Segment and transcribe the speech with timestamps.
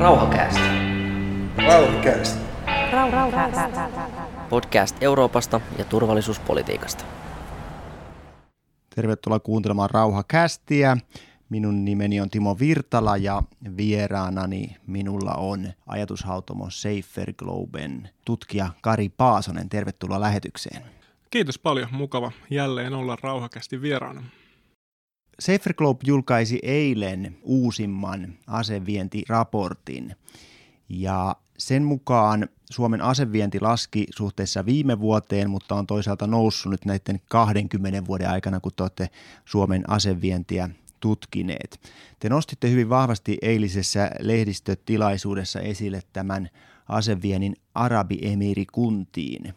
[0.00, 0.60] Rauhakäästä.
[3.02, 3.88] Rauhakäästä.
[4.50, 7.04] Podcast Euroopasta ja turvallisuuspolitiikasta.
[8.94, 10.96] Tervetuloa kuuntelemaan Rauhakästiä.
[11.48, 13.42] Minun nimeni on Timo Virtala ja
[13.76, 19.68] vieraanani minulla on ajatushautomo Safer Globen tutkija Kari Paasonen.
[19.68, 20.82] Tervetuloa lähetykseen.
[21.30, 21.88] Kiitos paljon.
[21.90, 24.22] Mukava jälleen olla Rauhakästi vieraana.
[25.40, 30.16] Safer Globe julkaisi eilen uusimman asevientiraportin
[30.88, 37.20] ja sen mukaan Suomen asevienti laski suhteessa viime vuoteen, mutta on toisaalta noussut nyt näiden
[37.28, 39.08] 20 vuoden aikana, kun te olette
[39.44, 40.68] Suomen asevientiä
[41.00, 41.80] tutkineet.
[42.18, 46.48] Te nostitte hyvin vahvasti eilisessä lehdistötilaisuudessa esille tämän
[46.88, 49.54] aseviennin Arabiemiirikuntiin.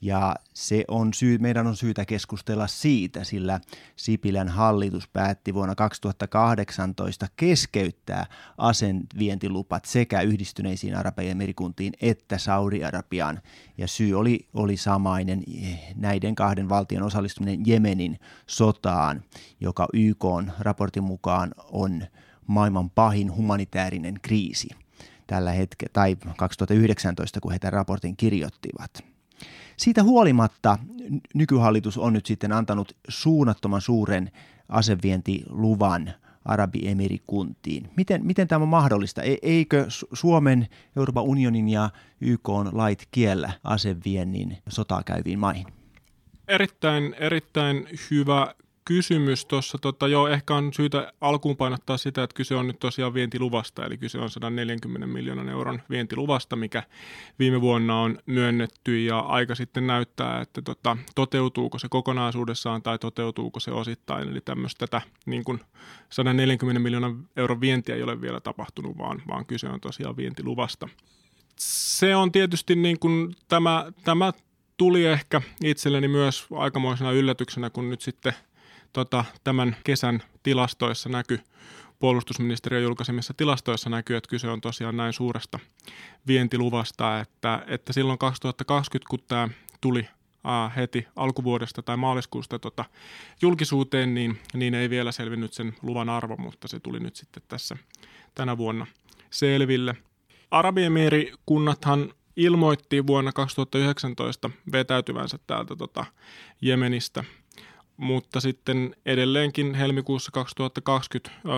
[0.00, 3.60] Ja se on syy, meidän on syytä keskustella siitä, sillä
[3.96, 8.26] Sipilän hallitus päätti vuonna 2018 keskeyttää
[8.58, 13.40] asenvientilupat sekä yhdistyneisiin Arabian merikuntiin että Saudi-Arabiaan.
[13.78, 15.44] Ja syy oli, oli samainen
[15.94, 19.22] näiden kahden valtion osallistuminen Jemenin sotaan,
[19.60, 22.02] joka YK on raportin mukaan on
[22.46, 24.68] maailman pahin humanitaarinen kriisi
[25.26, 29.17] tällä hetkellä, tai 2019, kun he tämän raportin kirjoittivat.
[29.78, 30.78] Siitä huolimatta
[31.34, 34.30] nykyhallitus on nyt sitten antanut suunnattoman suuren
[34.68, 36.10] asevientiluvan
[36.44, 37.90] Arabiemirikuntiin.
[37.96, 39.22] Miten, miten tämä on mahdollista?
[39.22, 41.90] E, eikö Suomen, Euroopan unionin ja
[42.20, 45.66] YK lait kiellä aseviennin sotaa käyviin maihin?
[46.48, 48.54] Erittäin, erittäin hyvä
[48.88, 49.78] kysymys tuossa.
[49.78, 53.98] Tota, joo, ehkä on syytä alkuun painottaa sitä, että kyse on nyt tosiaan vientiluvasta, eli
[53.98, 56.82] kyse on 140 miljoonan euron vientiluvasta, mikä
[57.38, 63.60] viime vuonna on myönnetty ja aika sitten näyttää, että tota, toteutuuko se kokonaisuudessaan tai toteutuuko
[63.60, 64.28] se osittain.
[64.28, 65.60] Eli tämmöistä tätä niin kuin
[66.10, 70.88] 140 miljoonan euron vientiä ei ole vielä tapahtunut, vaan, vaan kyse on tosiaan vientiluvasta.
[71.58, 74.32] Se on tietysti niin kuin tämä, tämä
[74.76, 78.32] tuli ehkä itselleni myös aikamoisena yllätyksenä, kun nyt sitten–
[78.92, 81.40] tota, tämän kesän tilastoissa näkyy,
[81.98, 85.58] puolustusministeriön julkaisemissa tilastoissa näkyy, että kyse on tosiaan näin suuresta
[86.26, 89.48] vientiluvasta, että, että silloin 2020, kun tämä
[89.80, 90.08] tuli
[90.44, 92.84] ää, heti alkuvuodesta tai maaliskuusta tota,
[93.42, 97.76] julkisuuteen, niin, niin ei vielä selvinnyt sen luvan arvo, mutta se tuli nyt sitten tässä
[98.34, 98.86] tänä vuonna
[99.30, 99.96] selville.
[100.50, 106.04] Arabiemiirikunnathan ilmoitti vuonna 2019 vetäytyvänsä täältä tota,
[106.60, 107.24] Jemenistä–
[107.98, 111.50] mutta sitten edelleenkin helmikuussa 2020 ö,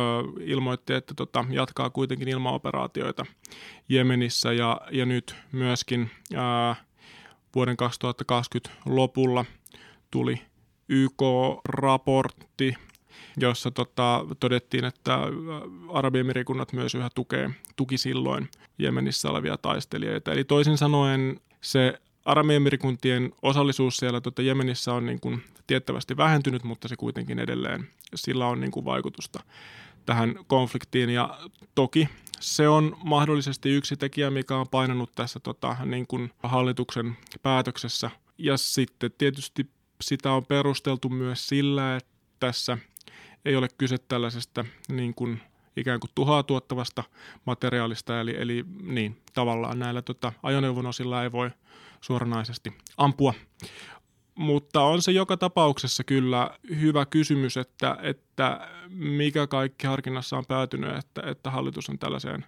[0.44, 3.26] ilmoitti, että tota, jatkaa kuitenkin ilmaoperaatioita
[3.88, 6.36] Jemenissä ja, ja nyt myöskin ö,
[7.54, 9.44] vuoden 2020 lopulla
[10.10, 10.42] tuli
[10.88, 12.74] YK-raportti,
[13.36, 15.18] jossa tota, todettiin, että
[15.92, 20.32] Arabiemirikunnat myös yhä tukee, tuki silloin Jemenissä olevia taistelijoita.
[20.32, 26.88] Eli toisin sanoen se Arabiamerikuntien osallisuus siellä tuota Jemenissä on niin kuin tiettävästi vähentynyt, mutta
[26.88, 29.40] se kuitenkin edelleen, sillä on niin kuin vaikutusta
[30.06, 31.10] tähän konfliktiin.
[31.10, 31.38] Ja
[31.74, 32.08] toki
[32.40, 38.10] se on mahdollisesti yksi tekijä, mikä on painanut tässä tota, niin kuin hallituksen päätöksessä.
[38.38, 39.70] Ja sitten tietysti
[40.00, 42.10] sitä on perusteltu myös sillä, että
[42.40, 42.78] tässä
[43.44, 45.40] ei ole kyse tällaisesta niin kuin
[45.76, 47.04] ikään kuin tuhaa tuottavasta
[47.44, 51.50] materiaalista, eli, eli niin, tavallaan näillä tota, ajoneuvon osilla ei voi
[52.00, 53.34] suoranaisesti ampua.
[54.34, 60.96] Mutta on se joka tapauksessa kyllä hyvä kysymys, että, että mikä kaikki harkinnassa on päätynyt,
[60.96, 62.44] että, että hallitus on tällaiseen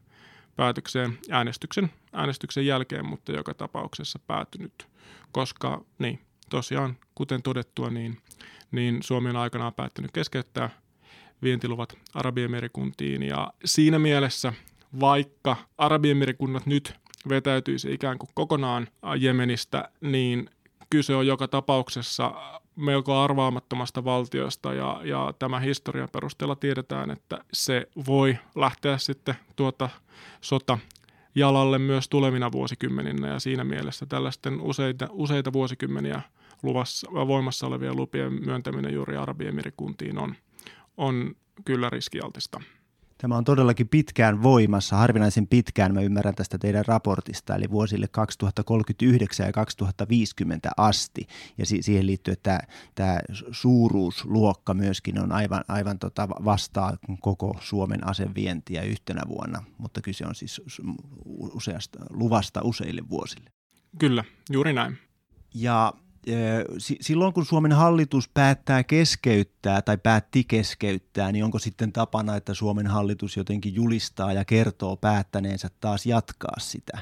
[0.57, 4.89] päätökseen äänestyksen, äänestyksen jälkeen, mutta joka tapauksessa päätynyt,
[5.33, 6.21] koska niin,
[6.51, 8.19] tosiaan, kuten todettua, niin,
[8.71, 10.71] niin Suomi on aikanaan päättänyt keskeyttää
[11.43, 14.53] vientiluvat Arabiemerikunttiin ja siinä mielessä,
[15.01, 16.95] vaikka Arabiemerikunnat nyt
[17.29, 18.89] vetäytyisi ikään kuin kokonaan
[19.19, 20.51] Jemenistä, niin
[20.91, 22.35] kyse on joka tapauksessa
[22.77, 29.89] melko arvaamattomasta valtiosta ja, ja tämä historian perusteella tiedetään, että se voi lähteä sitten tuota
[30.41, 30.79] sota
[31.35, 36.23] jalalle myös tulevina vuosikymmeninä ja siinä mielessä tällaisten useita, useita vuosikymmeniä
[36.63, 40.35] luvassa, voimassa olevien lupien myöntäminen juuri Arabiemirikunttiin on,
[40.97, 41.35] on
[41.65, 42.61] kyllä riskialtista.
[43.23, 49.47] Tämä on todellakin pitkään voimassa, harvinaisen pitkään, mä ymmärrän tästä teidän raportista, eli vuosille 2039
[49.47, 51.27] ja 2050 asti.
[51.59, 52.61] Ja si- siihen liittyy, että
[52.95, 53.19] tämä
[53.51, 60.35] suuruusluokka myöskin on aivan, aivan tota vastaa koko Suomen asevientiä yhtenä vuonna, mutta kyse on
[60.35, 60.61] siis
[61.55, 63.51] useasta luvasta useille vuosille.
[63.99, 64.99] Kyllä, juuri näin.
[65.55, 65.93] Ja
[66.79, 72.87] silloin kun Suomen hallitus päättää keskeyttää tai päätti keskeyttää, niin onko sitten tapana, että Suomen
[72.87, 76.99] hallitus jotenkin julistaa ja kertoo päättäneensä taas jatkaa sitä?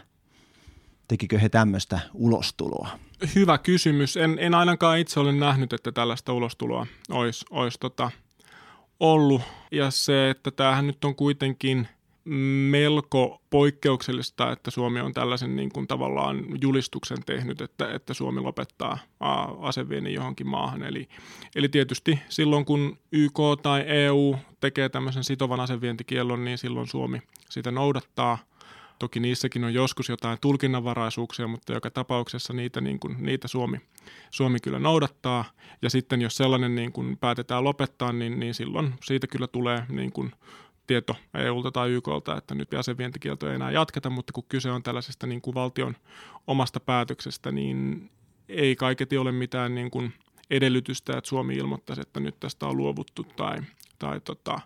[1.08, 2.88] Tekikö he tämmöistä ulostuloa?
[3.34, 4.16] Hyvä kysymys.
[4.16, 8.10] En, en ainakaan itse ole nähnyt, että tällaista ulostuloa olisi, olisi tota
[9.00, 9.42] ollut.
[9.72, 11.88] Ja se, että tämähän nyt on kuitenkin–
[12.24, 18.98] melko poikkeuksellista, että Suomi on tällaisen niin kuin tavallaan julistuksen tehnyt, että, että Suomi lopettaa
[19.60, 20.82] aseviennin johonkin maahan.
[20.82, 21.08] Eli,
[21.54, 27.70] eli tietysti silloin, kun YK tai EU tekee tämmöisen sitovan asevientikiellon, niin silloin Suomi sitä
[27.70, 28.38] noudattaa.
[28.98, 33.80] Toki niissäkin on joskus jotain tulkinnanvaraisuuksia, mutta joka tapauksessa niitä, niin kuin, niitä Suomi,
[34.30, 35.44] Suomi kyllä noudattaa.
[35.82, 40.12] Ja sitten jos sellainen niin kuin päätetään lopettaa, niin, niin silloin siitä kyllä tulee niin
[40.12, 40.32] kuin
[40.90, 45.26] tieto EUlta tai YKlta, että nyt asevientikieltoja ei enää jatketa, mutta kun kyse on tällaisesta
[45.26, 45.96] niin kuin valtion
[46.46, 48.10] omasta päätöksestä, niin
[48.48, 50.12] ei kaiketi ole mitään niin kuin
[50.50, 53.58] edellytystä, että Suomi ilmoittaisi, että nyt tästä on luovuttu tai,
[53.98, 54.60] tai tota,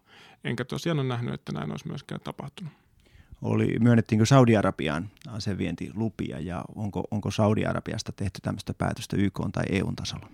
[0.44, 2.72] enkä tosiaan ole nähnyt, että näin olisi myöskään tapahtunut.
[3.42, 10.28] Oli, myönnettiinkö Saudi-Arabiaan asevientilupia ja onko, onko Saudi-Arabiasta tehty tämmöistä päätöstä YK tai EUn tasolla?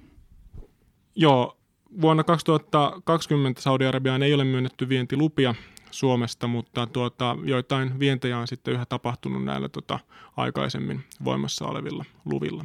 [1.14, 1.56] Joo,
[2.00, 5.54] vuonna 2020 Saudi-Arabiaan ei ole myönnetty vientilupia
[5.90, 9.98] Suomesta, mutta tuota, joitain vientejä on sitten yhä tapahtunut näillä tota,
[10.36, 12.64] aikaisemmin voimassa olevilla luvilla.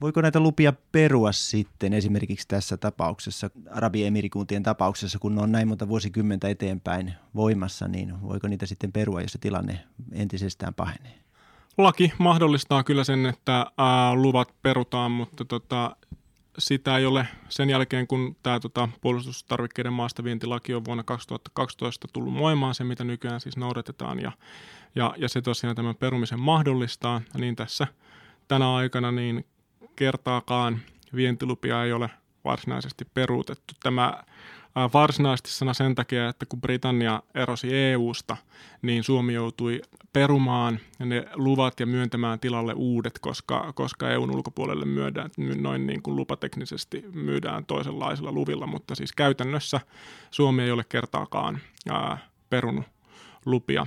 [0.00, 5.88] Voiko näitä lupia perua sitten esimerkiksi tässä tapauksessa, Arabiemirikuntien tapauksessa, kun ne on näin monta
[5.88, 11.14] vuosikymmentä eteenpäin voimassa, niin voiko niitä sitten perua, jos se tilanne entisestään pahenee?
[11.78, 15.96] Laki mahdollistaa kyllä sen, että ää, luvat perutaan, mutta tota,
[16.58, 22.74] sitä ei ole sen jälkeen, kun tämä tota, puolustustarvikkeiden maastavientilaki on vuonna 2012 tullut voimaan,
[22.74, 24.32] se mitä nykyään siis noudatetaan, ja,
[24.94, 27.86] ja, ja se tosiaan tämän perumisen mahdollistaa, niin tässä
[28.48, 29.46] tänä aikana niin
[29.96, 30.80] kertaakaan
[31.14, 32.10] vientilupia ei ole
[32.44, 33.74] varsinaisesti peruutettu.
[33.82, 34.22] Tämä
[34.74, 38.36] varsinaisesti sana sen takia, että kun Britannia erosi EU-sta,
[38.82, 39.82] niin Suomi joutui
[40.12, 45.30] perumaan ne luvat ja myöntämään tilalle uudet, koska, koska EUn ulkopuolelle myydään,
[45.60, 49.80] noin niin kuin lupateknisesti myydään toisenlaisilla luvilla, mutta siis käytännössä
[50.30, 51.58] Suomi ei ole kertaakaan
[51.90, 52.18] ää,
[52.50, 52.86] perunut
[53.46, 53.86] lupia.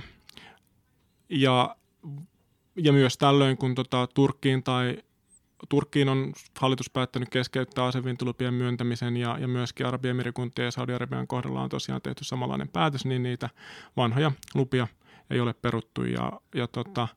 [1.28, 1.76] Ja,
[2.76, 4.98] ja myös tällöin, kun tota, Turkkiin tai
[5.68, 11.68] Turkkiin on hallitus päättänyt keskeyttää asevientulupien myöntämisen ja, ja myöskin Arabiemirikuntien ja Saudi-Arabian kohdalla on
[11.68, 13.50] tosiaan tehty samanlainen päätös, niin niitä
[13.96, 14.86] vanhoja lupia
[15.30, 16.04] ei ole peruttu.
[16.04, 17.08] Ja, ja tota,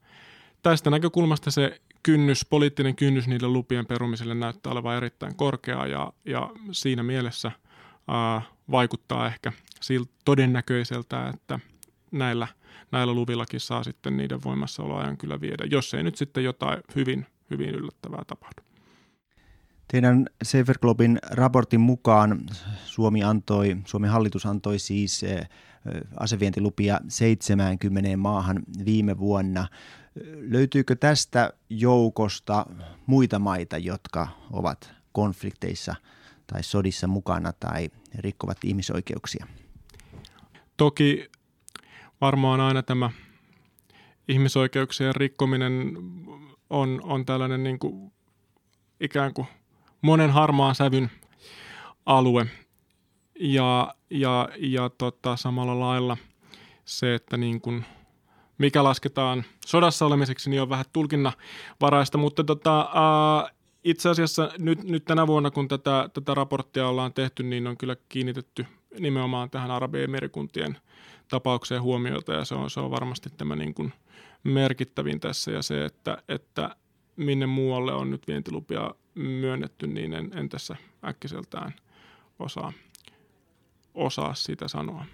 [0.64, 6.50] tästä näkökulmasta se kynnys, poliittinen kynnys niiden lupien perumiselle näyttää olevan erittäin korkea ja, ja
[6.72, 7.52] siinä mielessä
[8.08, 8.42] ää,
[8.72, 9.52] vaikuttaa ehkä
[9.82, 11.60] siltä todennäköiseltä, että
[12.12, 12.48] näillä,
[12.92, 17.70] näillä luvillakin saa sitten niiden voimassaoloajan kyllä viedä, jos ei nyt sitten jotain hyvin hyvin
[17.70, 18.62] yllättävää tapahdu.
[19.88, 22.42] Teidän Safer Globin raportin mukaan
[22.86, 25.50] Suomi antoi, Suomen hallitus antoi siis eh,
[26.20, 29.68] asevientilupia 70 maahan viime vuonna.
[30.50, 32.66] Löytyykö tästä joukosta
[33.06, 35.96] muita maita, jotka ovat konflikteissa
[36.48, 39.48] tai sodissa mukana tai rikkovat ihmisoikeuksia?
[40.78, 41.32] Toki
[42.22, 43.10] varmaan aina tämä
[44.28, 45.98] ihmisoikeuksien rikkominen
[46.70, 48.12] on, on tällainen niin kuin,
[49.00, 49.48] ikään kuin
[50.02, 51.12] monen harmaan sävyn
[52.06, 52.48] alue.
[53.40, 56.18] Ja, ja, ja tota, samalla lailla
[56.86, 57.86] se, että niin kuin,
[58.58, 63.50] mikä lasketaan sodassa olemiseksi, niin on vähän tulkinnanvaraista, mutta tota, ää,
[63.84, 67.96] itse asiassa nyt, nyt tänä vuonna, kun tätä, tätä raporttia ollaan tehty, niin on kyllä
[68.10, 68.66] kiinnitetty
[69.00, 70.78] nimenomaan tähän Arabiemerikuntien
[71.30, 73.94] tapaukseen huomiota ja se on, se on varmasti tämä niin kuin–
[74.44, 76.76] merkittävin tässä ja se, että, että
[77.16, 81.74] minne muualle on nyt vientilupia myönnetty, niin en, en tässä äkkiseltään
[82.40, 82.74] osaa,
[83.94, 85.06] osaa sitä sanoa.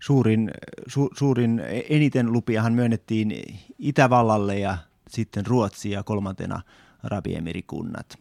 [0.00, 0.50] Suurin,
[0.86, 3.44] su, suurin eniten lupiahan myönnettiin
[3.78, 6.60] Itävallalle ja sitten Ruotsi ja kolmantena
[7.02, 8.18] Arabiemirikunnat.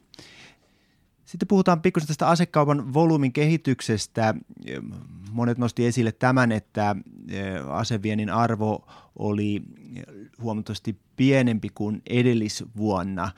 [1.27, 4.35] Sitten puhutaan pikkusen tästä asekaupan volyymin kehityksestä.
[5.31, 6.95] Monet nosti esille tämän, että
[7.69, 9.61] aseviennin arvo oli
[10.41, 13.31] huomattavasti pienempi kuin edellisvuonna,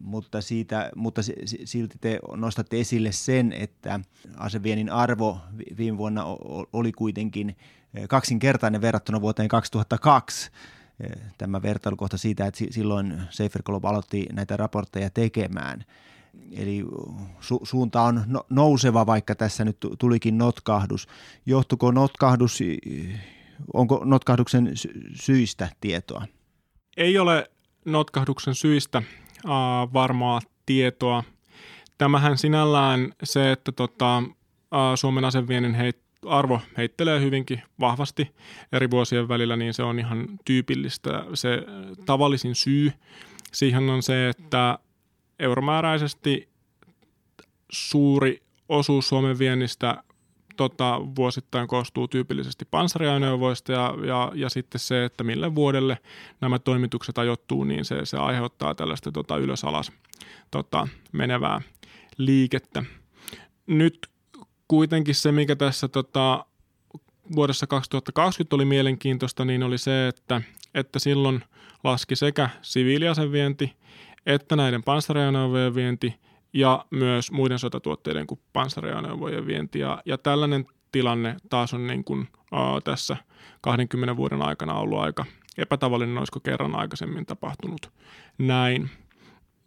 [0.00, 1.22] mutta, siitä, mutta
[1.64, 4.00] silti te nostatte esille sen, että
[4.36, 5.40] aseviennin arvo
[5.76, 6.24] viime vuonna
[6.72, 7.56] oli kuitenkin
[8.08, 10.50] kaksinkertainen verrattuna vuoteen 2002
[11.38, 15.84] tämä vertailukohta siitä, että silloin Safer Globe aloitti näitä raportteja tekemään.
[16.52, 16.84] Eli
[17.40, 21.08] su- suunta on no- nouseva, vaikka tässä nyt tulikin notkahdus.
[21.46, 22.58] Johtuko notkahdus,
[23.74, 24.70] onko notkahduksen
[25.14, 26.26] syistä tietoa?
[26.96, 27.50] Ei ole
[27.84, 29.52] notkahduksen syistä äh,
[29.92, 31.24] varmaa tietoa.
[31.98, 34.22] Tämähän sinällään se, että tota,
[34.94, 35.96] Suomen aseviennin heit,
[36.26, 38.34] arvo heittelee hyvinkin vahvasti
[38.72, 41.24] eri vuosien välillä, niin se on ihan tyypillistä.
[41.34, 41.58] Se
[42.06, 42.92] tavallisin syy
[43.52, 44.78] siihen on se, että
[45.42, 46.48] euromääräisesti
[47.72, 50.02] suuri osuus Suomen viennistä
[50.56, 55.98] tota, vuosittain koostuu tyypillisesti panssariajoneuvoista ja, ja, ja sitten se, että mille vuodelle
[56.40, 59.92] nämä toimitukset ajoittuu, niin se, se aiheuttaa tällaista tota, ylös-alas
[60.50, 61.60] tota, menevää
[62.18, 62.84] liikettä.
[63.66, 64.10] Nyt
[64.68, 66.44] kuitenkin se, mikä tässä tota,
[67.34, 70.42] vuodessa 2020 oli mielenkiintoista, niin oli se, että,
[70.74, 71.44] että silloin
[71.84, 73.72] laski sekä siviiliasevienti
[74.26, 76.14] että näiden panssariajoneuvojen vienti
[76.52, 79.78] ja myös muiden sotatuotteiden kuin panssariajoneuvojen vienti.
[79.78, 83.16] Ja, ja tällainen tilanne taas on niin kuin, uh, tässä
[83.60, 85.24] 20 vuoden aikana ollut aika
[85.58, 87.90] epätavallinen, olisiko kerran aikaisemmin tapahtunut
[88.38, 88.90] näin.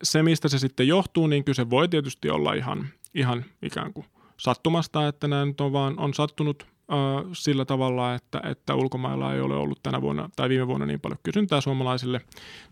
[0.03, 4.05] Se, mistä se sitten johtuu, niin kyse voi tietysti olla ihan, ihan ikään kuin
[4.37, 9.41] sattumasta, että nämä nyt on vaan on sattunut äh, sillä tavalla, että, että ulkomailla ei
[9.41, 12.21] ole ollut tänä vuonna tai viime vuonna niin paljon kysyntää suomalaisille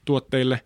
[0.05, 0.61] tuotteille.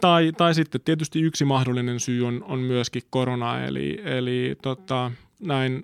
[0.00, 5.82] Tai, tai sitten tietysti yksi mahdollinen syy on, on myöskin korona, eli, eli tota, näin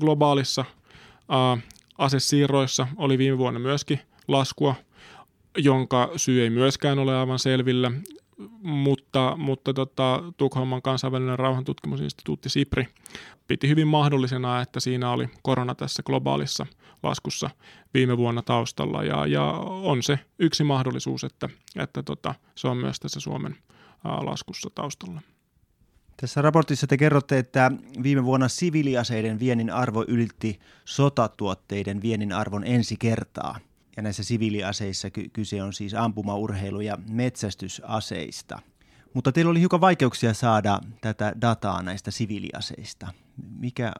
[0.00, 0.64] globaalissa
[1.10, 1.62] äh,
[1.98, 4.74] asesiirroissa oli viime vuonna myöskin laskua,
[5.56, 7.92] jonka syy ei myöskään ole aivan selvillä
[8.62, 12.88] mutta, mutta tota, Tukholman kansainvälinen rauhantutkimusinstituutti SIPRI
[13.48, 16.66] piti hyvin mahdollisena, että siinä oli korona tässä globaalissa
[17.02, 17.50] laskussa
[17.94, 23.00] viime vuonna taustalla ja, ja on se yksi mahdollisuus, että, että tota, se on myös
[23.00, 23.56] tässä Suomen
[24.04, 25.20] ää, laskussa taustalla.
[26.16, 32.96] Tässä raportissa te kerrotte, että viime vuonna siviiliaseiden viennin arvo ylitti sotatuotteiden viennin arvon ensi
[32.98, 33.58] kertaa–
[34.00, 38.58] ja näissä siviiliaseissa ky- kyse on siis ampumaurheilu- ja metsästysaseista.
[39.14, 43.08] Mutta teillä oli hiukan vaikeuksia saada tätä dataa näistä siviiliaseista.
[43.58, 43.92] Mikä,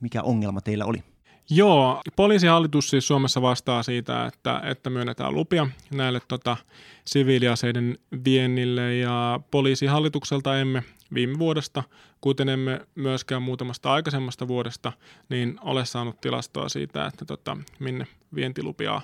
[0.00, 1.02] mikä ongelma teillä oli?
[1.50, 6.56] Joo, poliisihallitus siis Suomessa vastaa siitä, että, että myönnetään lupia näille tota,
[7.04, 10.82] siviiliaseiden viennille ja poliisihallitukselta emme
[11.14, 11.82] viime vuodesta,
[12.20, 14.92] kuten emme myöskään muutamasta aikaisemmasta vuodesta,
[15.28, 19.00] niin ole saanut tilastoa siitä, että tota, minne vientilupia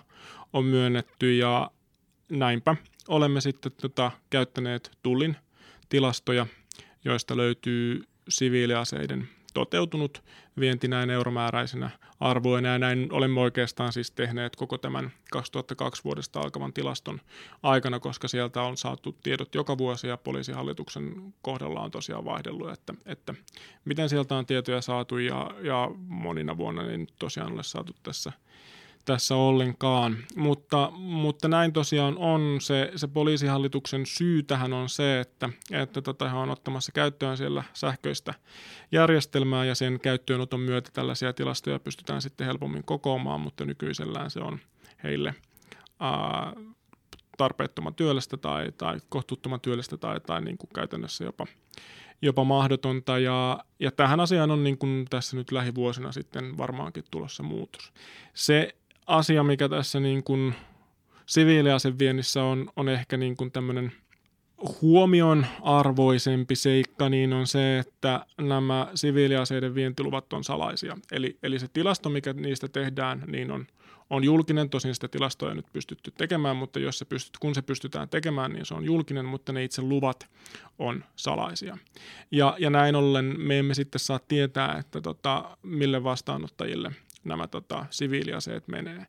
[0.52, 1.36] on myönnetty.
[1.36, 1.70] Ja
[2.30, 2.76] näinpä
[3.08, 5.36] olemme sitten tota, käyttäneet tullin
[5.88, 6.46] tilastoja,
[7.04, 10.22] joista löytyy siviiliaseiden toteutunut
[10.60, 12.68] vienti näin euromääräisenä arvoina.
[12.68, 17.20] Ja näin olemme oikeastaan siis tehneet koko tämän 2002 vuodesta alkavan tilaston
[17.62, 22.94] aikana, koska sieltä on saatu tiedot joka vuosi ja poliisihallituksen kohdalla on tosiaan vaihdellut, että,
[23.06, 23.34] että
[23.84, 25.18] miten sieltä on tietoja saatu.
[25.18, 28.32] Ja, ja monina vuonna niin tosiaan ole saatu tässä
[29.06, 35.48] tässä ollenkaan, mutta, mutta näin tosiaan on se, se poliisihallituksen syy tähän on se, että,
[35.72, 38.34] että tota, he on ottamassa käyttöön siellä sähköistä
[38.92, 44.58] järjestelmää ja sen käyttöönoton myötä tällaisia tilastoja pystytään sitten helpommin kokoamaan, mutta nykyisellään se on
[45.04, 45.34] heille
[46.00, 46.52] ää,
[47.36, 51.46] tarpeettoman työllistä tai, tai kohtuuttoman työllistä tai, tai niin kuin käytännössä jopa,
[52.22, 53.18] jopa mahdotonta.
[53.18, 57.92] Ja, ja tähän asiaan on niin kuin tässä nyt lähivuosina sitten varmaankin tulossa muutos.
[58.34, 58.75] Se
[59.06, 60.54] asia, mikä tässä niin kuin
[61.26, 63.92] siviiliaseviennissä on, on ehkä niin kuin tämmöinen
[64.82, 70.98] huomion arvoisempi seikka, niin on se, että nämä siviiliaseiden vientiluvat on salaisia.
[71.12, 73.66] Eli, eli se tilasto, mikä niistä tehdään, niin on,
[74.10, 74.70] on julkinen.
[74.70, 78.52] Tosin sitä tilastoa ei nyt pystytty tekemään, mutta jos se pystyt, kun se pystytään tekemään,
[78.52, 80.28] niin se on julkinen, mutta ne itse luvat
[80.78, 81.78] on salaisia.
[82.30, 86.92] Ja, ja näin ollen me emme sitten saa tietää, että tota, mille vastaanottajille–
[87.26, 89.06] nämä tota, siviiliaseet menee.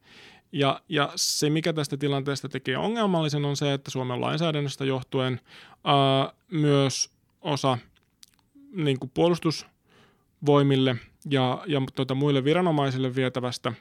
[0.51, 5.41] Ja, ja se, mikä tästä tilanteesta tekee ongelmallisen, on se, että Suomen lainsäädännöstä johtuen
[5.83, 7.77] ää, myös osa
[8.71, 10.95] niin kuin puolustusvoimille
[11.29, 13.74] ja, ja tota, muille viranomaisille vietävästä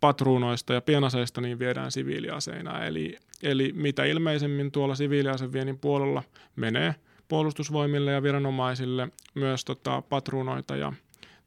[0.00, 2.84] patruunoista ja pienaseista niin viedään siviiliaseina.
[2.84, 6.22] Eli, eli mitä ilmeisemmin tuolla siviiliaseviennin puolella
[6.56, 6.94] menee
[7.28, 10.92] puolustusvoimille ja viranomaisille myös tota, patruunoita ja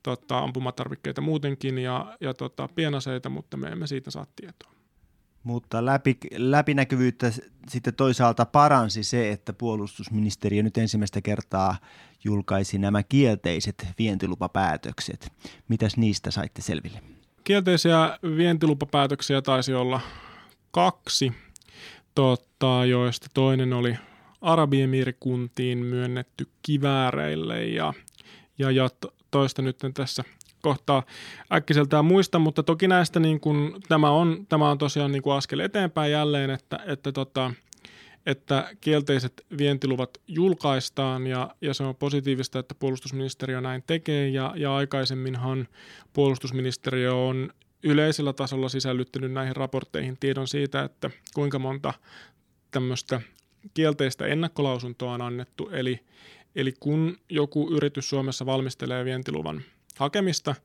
[0.03, 4.73] tota, ampumatarvikkeita muutenkin ja, ja tota, pienaseita, mutta me emme siitä saa tietoa.
[5.43, 7.31] Mutta läpi, läpinäkyvyyttä
[7.69, 11.75] sitten toisaalta paransi se, että puolustusministeriö nyt ensimmäistä kertaa
[12.23, 15.33] julkaisi nämä kielteiset vientilupapäätökset.
[15.67, 17.01] Mitäs niistä saitte selville?
[17.43, 20.01] Kielteisiä vientilupapäätöksiä taisi olla
[20.71, 21.33] kaksi,
[22.15, 23.97] tota, joista toinen oli
[24.41, 27.93] Arabiemiirikuntiin myönnetty kivääreille ja,
[28.57, 28.89] ja, ja
[29.33, 30.23] toista nyt tässä
[30.61, 31.03] kohtaa
[31.53, 35.59] äkkiseltään muista, mutta toki näistä niin kuin, tämä, on, tämä on tosiaan niin kuin askel
[35.59, 37.51] eteenpäin jälleen, että, että tota,
[38.25, 44.75] että kielteiset vientiluvat julkaistaan ja, ja se on positiivista, että puolustusministeriö näin tekee ja, ja
[44.75, 45.67] aikaisemminhan
[46.13, 47.49] puolustusministeriö on
[47.83, 51.93] yleisellä tasolla sisällyttänyt näihin raportteihin tiedon siitä, että kuinka monta
[52.71, 53.21] tämmöistä
[53.73, 55.99] kielteistä ennakkolausuntoa on annettu, eli,
[56.55, 59.61] eli kun joku yritys Suomessa valmistelee vientiluvan
[59.97, 60.55] hakemista,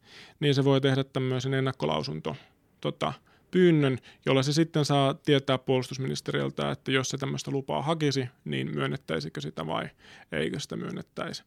[0.41, 2.37] niin se voi tehdä tämmöisen ennakkolausunto
[2.81, 3.13] tota,
[3.51, 9.41] pyynnön, jolla se sitten saa tietää puolustusministeriöltä, että jos se tämmöistä lupaa hakisi, niin myönnettäisikö
[9.41, 9.89] sitä vai
[10.33, 11.43] eikö sitä myönnettäisi.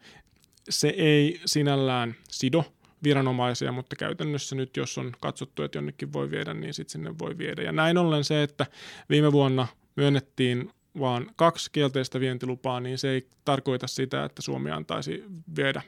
[0.70, 2.64] Se ei sinällään sido
[3.04, 7.38] viranomaisia, mutta käytännössä nyt, jos on katsottu, että jonnekin voi viedä, niin sitten sinne voi
[7.38, 7.62] viedä.
[7.62, 8.66] Ja näin ollen se, että
[9.10, 15.24] viime vuonna myönnettiin vaan kaksi kielteistä vientilupaa, niin se ei tarkoita sitä, että Suomi antaisi
[15.56, 15.82] viedä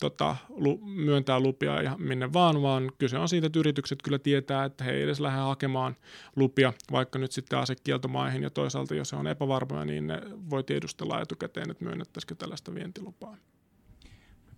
[0.00, 4.64] tota, lu, myöntää lupia ja minne vaan, vaan kyse on siitä, että yritykset kyllä tietää,
[4.64, 5.96] että he ei edes lähde hakemaan
[6.36, 11.20] lupia, vaikka nyt sitten asekieltomaihin ja toisaalta jos se on epävarmoja, niin ne voi tiedustella
[11.20, 13.36] etukäteen, että myönnettäisikö tällaista vientilupaa.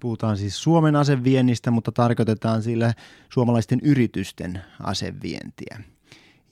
[0.01, 2.95] Puhutaan siis Suomen aseviennistä, mutta tarkoitetaan sillä
[3.33, 5.81] suomalaisten yritysten asevientiä,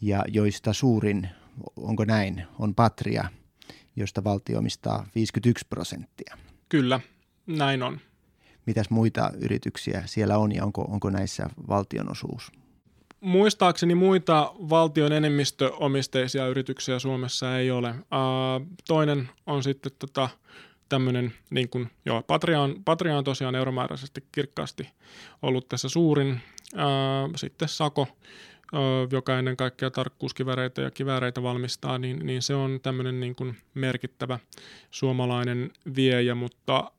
[0.00, 1.28] ja joista suurin,
[1.76, 3.24] onko näin, on Patria,
[3.96, 6.38] josta valtio omistaa 51 prosenttia.
[6.68, 7.00] Kyllä,
[7.46, 8.00] näin on
[8.66, 12.52] mitäs muita yrityksiä siellä on ja onko, onko näissä valtionosuus?
[13.20, 17.94] Muistaakseni muita valtion enemmistöomisteisia yrityksiä Suomessa ei ole.
[18.88, 20.28] toinen on sitten tota,
[20.88, 24.88] tämmöinen, niin kuin, joo, Patria on, Patria on tosiaan euromääräisesti kirkkaasti
[25.42, 26.40] ollut tässä suurin.
[27.36, 28.08] sitten Sako,
[29.10, 34.38] joka ennen kaikkea tarkkuuskiväreitä ja kiväreitä valmistaa, niin, niin se on tämmöinen niin kuin merkittävä
[34.90, 36.90] suomalainen viejä, mutta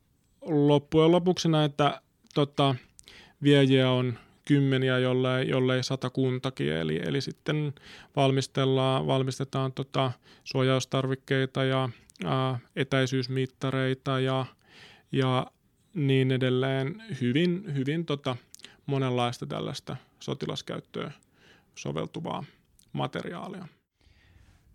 [0.42, 2.02] loppujen lopuksi näitä
[2.34, 2.76] tota,
[3.44, 7.74] viejiä on kymmeniä, jollei, jollei satakuntakin, eli, eli sitten
[8.16, 10.12] valmistellaan, valmistetaan tota,
[10.44, 11.90] suojaustarvikkeita ja
[12.26, 14.46] ää, etäisyysmittareita ja,
[15.12, 15.46] ja
[15.94, 17.04] niin edelleen.
[17.22, 18.36] Hyvin, hyvin tota,
[18.86, 21.14] monenlaista tällaista sotilaskäyttöön
[21.76, 22.44] soveltuvaa
[22.94, 23.68] materiaalia.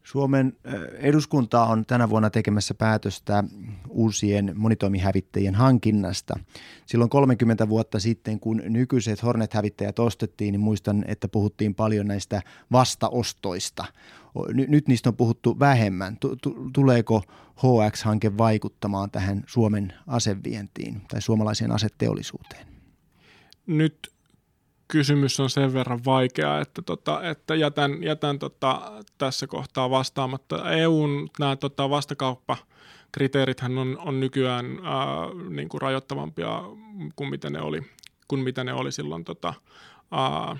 [0.04, 0.56] Suomen
[0.92, 3.44] eduskunta on tänä vuonna tekemässä päätöstä
[3.88, 6.38] uusien monitoimihävittäjien hankinnasta.
[6.86, 13.84] Silloin 30 vuotta sitten, kun nykyiset Hornet-hävittäjät ostettiin, niin muistan, että puhuttiin paljon näistä vastaostoista.
[14.54, 16.16] Nyt niistä on puhuttu vähemmän.
[16.72, 17.22] Tuleeko
[17.56, 22.66] HX-hanke vaikuttamaan tähän Suomen asevientiin tai suomalaiseen aseteollisuuteen?
[23.66, 24.12] Nyt
[24.88, 30.72] kysymys on sen verran vaikea, että, tota, että jätän, jätän tota, tässä kohtaa vastaamatta.
[30.72, 35.06] EUn nämä tota, vastakauppakriteerithän on, on nykyään ää,
[35.50, 36.62] niin kuin rajoittavampia
[37.16, 37.80] kuin mitä ne oli,
[38.28, 39.54] kuin mitä ne oli silloin tota,
[40.10, 40.56] ää,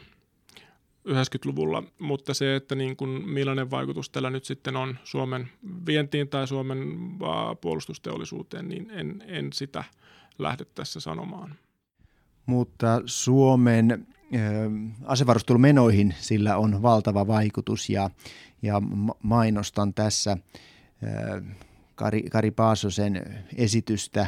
[1.09, 5.49] 90-luvulla, mutta se, että niin kuin millainen vaikutus tällä nyt sitten on Suomen
[5.87, 9.85] vientiin tai Suomen ää, puolustusteollisuuteen, niin en, en sitä
[10.39, 11.55] lähde tässä sanomaan.
[12.47, 14.07] Mutta Suomen
[15.05, 18.11] asevarustelumenoihin sillä on valtava vaikutus ja,
[18.63, 18.83] ja
[19.23, 20.39] mainostan tässä
[21.95, 24.27] Kari, Kari Paasosen esitystä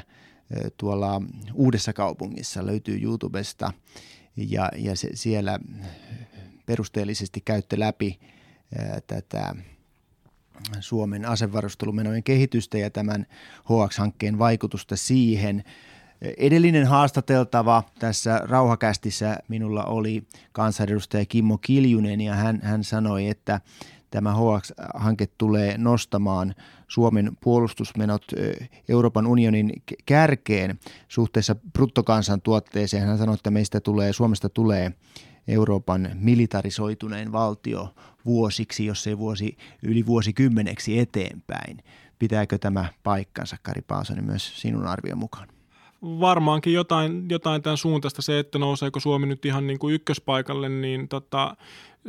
[0.76, 1.22] tuolla
[1.54, 3.72] Uudessa kaupungissa, löytyy YouTubesta
[4.36, 5.58] ja, ja se, siellä
[6.66, 8.20] perusteellisesti käytte läpi
[9.06, 9.54] tätä
[10.80, 13.26] Suomen asevarustelumenojen kehitystä ja tämän
[13.64, 15.64] HX-hankkeen vaikutusta siihen–
[16.22, 23.61] Edellinen haastateltava tässä rauhakästissä minulla oli kansanedustaja Kimmo Kiljunen ja hän, hän sanoi, että
[24.11, 26.54] tämä HX-hanke tulee nostamaan
[26.88, 28.24] Suomen puolustusmenot
[28.88, 29.72] Euroopan unionin
[30.06, 30.78] kärkeen
[31.09, 33.06] suhteessa bruttokansantuotteeseen.
[33.06, 34.92] Hän sanoi, että meistä tulee, Suomesta tulee
[35.48, 41.78] Euroopan militarisoitunein valtio vuosiksi, jos ei vuosi, yli vuosikymmeneksi eteenpäin.
[42.18, 45.60] Pitääkö tämä paikkansa, Kari Paasonen, myös sinun arvion mukaan?
[46.02, 48.22] Varmaankin jotain, jotain tämän suuntaista.
[48.22, 51.56] Se, että nouseeko Suomi nyt ihan niin kuin ykköspaikalle, niin tota,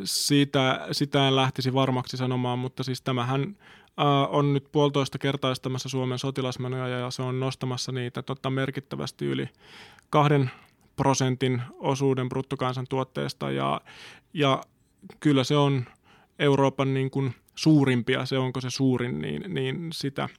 [0.03, 6.19] siitä, sitä en lähtisi varmaksi sanomaan, mutta siis tämähän äh, on nyt puolitoista kertaistamassa Suomen
[6.19, 9.49] sotilasmenoja ja se on nostamassa niitä tota, merkittävästi yli
[10.09, 10.51] kahden
[10.95, 13.81] prosentin osuuden bruttokansantuotteesta ja,
[14.33, 14.61] ja
[15.19, 15.85] kyllä se on
[16.39, 20.29] Euroopan niin kuin suurimpia, se onko se suurin, niin, niin sitä,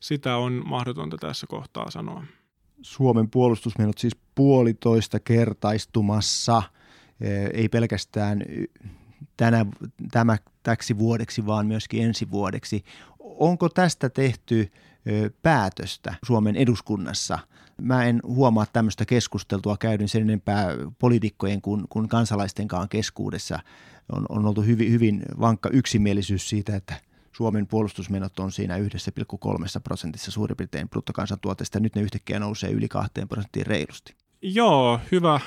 [0.00, 2.24] sitä on mahdotonta tässä kohtaa sanoa.
[2.82, 6.62] Suomen puolustusmenot siis puolitoista kertaistumassa,
[7.52, 8.42] ei pelkästään
[9.36, 9.66] tänä,
[10.10, 12.84] tämä, täksi vuodeksi, vaan myöskin ensi vuodeksi.
[13.18, 14.72] Onko tästä tehty
[15.42, 17.38] päätöstä Suomen eduskunnassa?
[17.82, 23.58] Mä en huomaa tämmöistä keskusteltua käydyn sen enempää poliitikkojen kuin, kuin kansalaistenkaan keskuudessa.
[24.12, 26.94] On, on oltu hyvin, hyvin vankka yksimielisyys siitä, että
[27.32, 28.82] Suomen puolustusmenot on siinä 1,3
[29.84, 31.80] prosentissa suurin piirtein bruttokansantuotteesta.
[31.80, 34.14] Nyt ne yhtäkkiä nousee yli 2 prosenttiin reilusti.
[34.42, 35.40] Joo, hyvä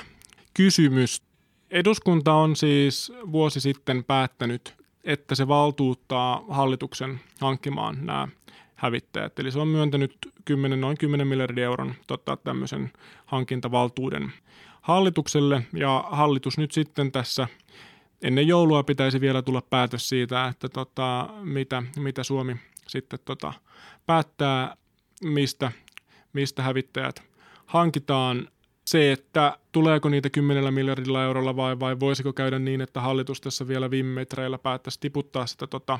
[0.54, 1.22] kysymys.
[1.70, 8.28] Eduskunta on siis vuosi sitten päättänyt, että se valtuuttaa hallituksen hankkimaan nämä
[8.74, 9.38] hävittäjät.
[9.38, 12.92] Eli se on myöntänyt 10, noin 10 miljardin euron tota, tämmöisen
[13.26, 14.32] hankintavaltuuden
[14.80, 15.62] hallitukselle.
[15.72, 17.48] Ja hallitus nyt sitten tässä
[18.22, 22.56] ennen joulua pitäisi vielä tulla päätös siitä, että tota, mitä, mitä Suomi
[22.88, 23.52] sitten tota,
[24.06, 24.76] päättää,
[25.24, 25.72] mistä,
[26.32, 27.22] mistä hävittäjät
[27.66, 28.48] hankitaan.
[28.84, 33.68] Se, että tuleeko niitä 10 miljardilla eurolla vai, vai voisiko käydä niin, että hallitus tässä
[33.68, 35.98] vielä viime metreillä päättäisi tiputtaa sitä tota,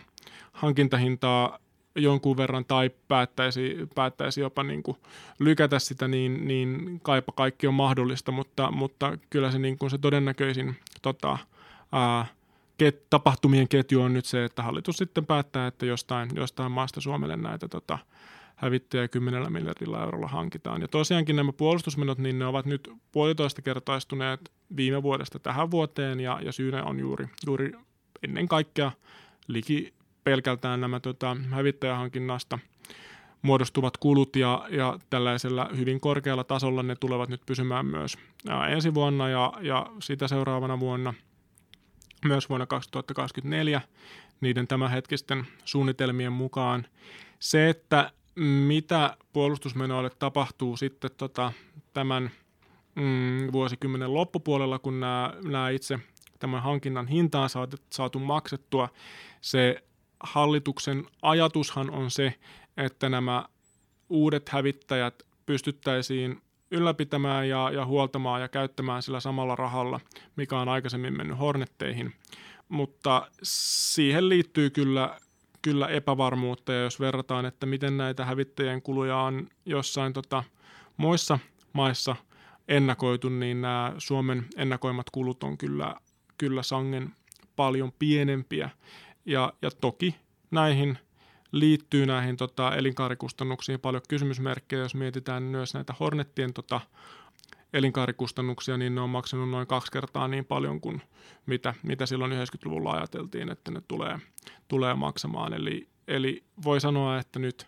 [0.53, 1.59] hankintahintaa
[1.97, 4.97] jonkun verran tai päättäisi, päättäisi jopa niin kuin
[5.39, 9.99] lykätä sitä, niin, niin kaipa kaikki on mahdollista, mutta, mutta kyllä se, niin kuin se
[9.99, 11.39] todennäköisin tota,
[12.79, 17.37] ket, tapahtumien ketju on nyt se, että hallitus sitten päättää, että jostain, jostain maasta Suomelle
[17.37, 17.99] näitä tota,
[18.57, 20.81] hävittäjä 10 miljardilla eurolla hankitaan.
[20.81, 26.41] Ja tosiaankin nämä puolustusmenot, niin ne ovat nyt puolitoista kertaistuneet viime vuodesta tähän vuoteen, ja,
[26.43, 27.73] ja syynä on juuri, juuri
[28.23, 28.93] ennen kaikkea
[29.49, 32.59] liki pelkältään nämä tota, hävittäjähankinnasta
[33.43, 38.19] muodostuvat kulut ja, ja tällaisella hyvin korkealla tasolla ne tulevat nyt pysymään myös
[38.71, 41.15] ensi vuonna ja, ja sitä seuraavana vuonna,
[42.25, 43.81] myös vuonna 2024
[44.41, 46.87] niiden tämänhetkisten suunnitelmien mukaan.
[47.39, 48.13] Se, että
[48.67, 51.53] mitä puolustusmenoille tapahtuu sitten tota,
[51.95, 52.31] tämän
[52.95, 55.99] mm, vuosikymmenen loppupuolella, kun nämä, nämä itse
[56.39, 58.89] tämän hankinnan hintaan saatu, saatu maksettua,
[59.41, 59.85] se
[60.21, 62.35] hallituksen ajatushan on se,
[62.77, 63.45] että nämä
[64.09, 66.43] uudet hävittäjät pystyttäisiin
[66.75, 70.01] ylläpitämään ja, ja huoltamaan ja käyttämään sillä samalla rahalla,
[70.37, 72.13] mikä on aikaisemmin mennyt Hornetteihin.
[72.69, 75.21] Mutta siihen liittyy kyllä,
[75.63, 80.45] kyllä epävarmuutta ja jos verrataan, että miten näitä hävittäjien kuluja on jossain tota,
[80.97, 81.39] muissa
[81.73, 82.17] maissa
[82.69, 85.95] ennakoitu, niin nämä Suomen ennakoimat kulut on kyllä,
[86.39, 87.13] kyllä sangen
[87.57, 88.71] paljon pienempiä.
[89.27, 90.15] Ja, ja toki
[90.51, 90.99] näihin
[91.55, 94.83] liittyy näihin tota, elinkaarikustannuksiin paljon kysymysmerkkejä.
[94.83, 96.81] Jos mietitään myös näitä Hornettien tota,
[97.73, 101.03] elinkaarikustannuksia, niin ne on maksanut noin kaksi kertaa niin paljon kuin
[101.47, 104.19] mitä, mitä silloin 90-luvulla ajateltiin, että ne tulee,
[104.69, 105.53] tulee maksamaan.
[105.53, 107.67] Eli, eli voi sanoa, että nyt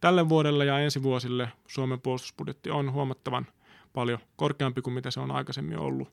[0.00, 3.46] tälle vuodelle ja ensi vuosille Suomen puolustusbudjetti on huomattavan
[3.92, 6.08] paljon korkeampi kuin mitä se on aikaisemmin ollut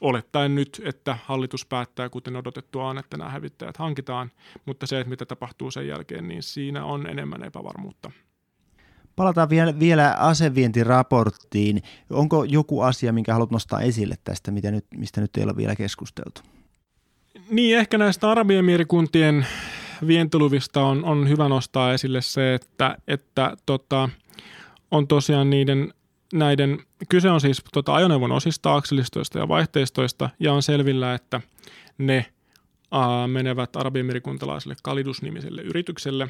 [0.00, 4.30] olettaen nyt, että hallitus päättää, kuten odotettua on, että nämä hävittäjät hankitaan,
[4.66, 8.10] mutta se, että mitä tapahtuu sen jälkeen, niin siinä on enemmän epävarmuutta.
[9.16, 11.82] Palataan vielä, vielä asevientiraporttiin.
[12.10, 15.76] Onko joku asia, minkä haluat nostaa esille tästä, mitä nyt, mistä nyt ei ole vielä
[15.76, 16.40] keskusteltu?
[17.50, 19.46] Niin, ehkä näistä Arabiemiirikuntien
[20.06, 24.08] vientiluvista on, on hyvä nostaa esille se, että, että tota,
[24.90, 25.92] on tosiaan niiden
[26.32, 31.40] näiden, kyse on siis tota, ajoneuvon osista, akselistoista ja vaihteistoista, ja on selvillä, että
[31.98, 32.26] ne
[32.92, 36.28] ää, menevät arabiemirikuntalaiselle Kalidus-nimiselle yritykselle,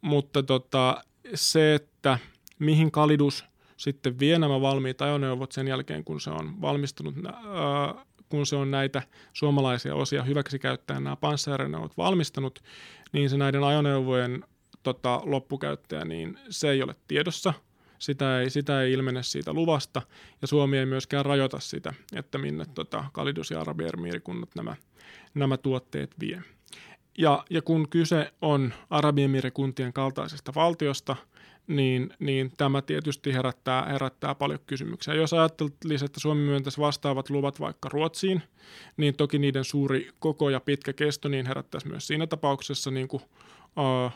[0.00, 2.18] mutta tota, se, että
[2.58, 3.44] mihin Kalidus
[3.76, 8.70] sitten vie nämä valmiit ajoneuvot sen jälkeen, kun se on valmistunut, ää, kun se on
[8.70, 9.02] näitä
[9.32, 12.58] suomalaisia osia hyväksi käyttäen nämä panssarineuvot valmistanut,
[13.12, 14.44] niin se näiden ajoneuvojen
[14.82, 17.54] tota, loppukäyttäjä, niin se ei ole tiedossa–
[18.02, 20.02] sitä ei, sitä ei ilmene siitä luvasta,
[20.42, 24.76] ja Suomi ei myöskään rajoita sitä, että minne tota, Kalidus ja Arabiemirikunnat nämä,
[25.34, 26.42] nämä tuotteet vie.
[27.18, 31.16] Ja, ja kun kyse on Arabiemirikuntien kaltaisesta valtiosta,
[31.66, 35.14] niin, niin tämä tietysti herättää, herättää paljon kysymyksiä.
[35.14, 38.42] Jos ajattelisi, että Suomi myöntäisi vastaavat luvat vaikka Ruotsiin,
[38.96, 43.22] niin toki niiden suuri koko ja pitkä kesto niin herättäisi myös siinä tapauksessa niin kuin,
[43.76, 44.12] uh,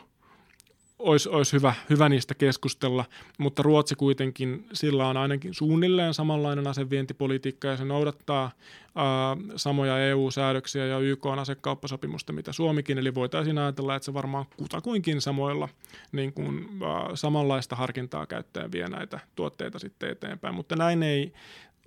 [0.99, 3.05] olisi, olisi hyvä, hyvä niistä keskustella,
[3.37, 8.51] mutta Ruotsi kuitenkin, sillä on ainakin suunnilleen samanlainen asevientipolitiikka ja se noudattaa
[8.95, 14.45] ää, samoja EU-säädöksiä ja YK on asekauppasopimusta, mitä Suomikin, eli voitaisiin ajatella, että se varmaan
[14.57, 15.69] kutakuinkin samoilla
[16.11, 21.33] niin kuin, ää, samanlaista harkintaa käyttäen vie näitä tuotteita sitten eteenpäin, mutta näin ei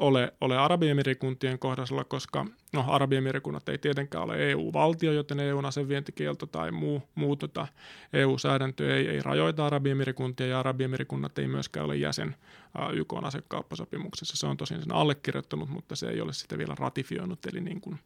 [0.00, 6.70] ole, ole Arabiemirikuntien kohdalla, koska no, Arabiemirikunnat ei tietenkään ole EU-valtio, joten EUn asevientikielto tai
[6.70, 7.66] muu, muu tota,
[8.12, 12.36] EU-säädäntö ei, ei rajoita Arabiemirikuntien ja Arabiemirikunnat ei myöskään ole jäsen
[12.78, 14.36] uh, YK asekauppasopimuksessa.
[14.36, 17.98] Se on tosin sen allekirjoittanut, mutta se ei ole sitä vielä ratifioinut, eli niin kuin,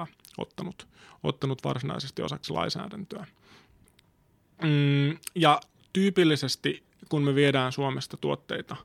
[0.00, 0.86] uh, ottanut,
[1.22, 3.26] ottanut varsinaisesti osaksi lainsäädäntöä.
[4.62, 5.60] Mm, ja
[5.92, 8.76] tyypillisesti kun me viedään Suomesta tuotteita,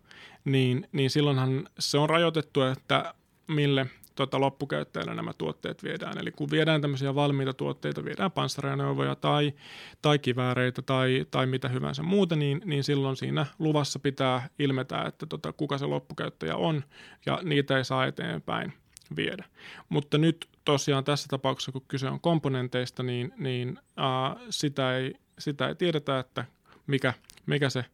[0.47, 3.13] niin, niin silloinhan se on rajoitettu, että
[3.47, 6.17] mille tota, loppukäyttäjälle nämä tuotteet viedään.
[6.17, 9.53] Eli kun viedään tämmöisiä valmiita tuotteita, viedään panssariajoneuvoja tai,
[10.01, 15.25] tai kivääreitä tai, tai mitä hyvänsä muuta, niin, niin silloin siinä luvassa pitää ilmetä, että
[15.25, 16.83] tota, kuka se loppukäyttäjä on
[17.25, 18.73] ja niitä ei saa eteenpäin
[19.15, 19.45] viedä.
[19.89, 25.67] Mutta nyt tosiaan tässä tapauksessa, kun kyse on komponenteista, niin, niin ää, sitä, ei, sitä
[25.67, 26.45] ei tiedetä, että
[26.87, 27.13] mikä,
[27.45, 27.85] mikä se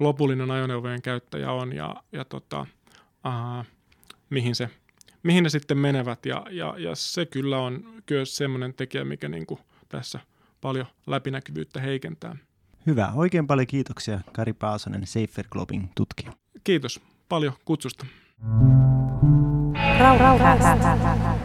[0.00, 2.66] lopullinen ajoneuvojen käyttäjä on ja, ja tota,
[3.24, 3.64] ää,
[4.30, 4.70] mihin, se,
[5.22, 6.26] mihin ne sitten menevät.
[6.26, 10.20] Ja, ja, ja se kyllä on kyllä semmoinen tekijä, mikä niin kuin tässä
[10.60, 12.36] paljon läpinäkyvyyttä heikentää.
[12.86, 13.12] Hyvä.
[13.14, 16.32] Oikein paljon kiitoksia Kari Paasonen, Safer Globin tutkija.
[16.64, 18.06] Kiitos paljon kutsusta.
[19.98, 21.36] Rauha.